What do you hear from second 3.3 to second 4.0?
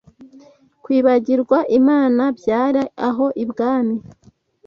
ibwami